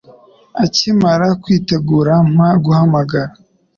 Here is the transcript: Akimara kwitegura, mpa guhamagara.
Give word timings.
Akimara 0.63 1.27
kwitegura, 1.41 2.13
mpa 2.33 2.49
guhamagara. 2.63 3.29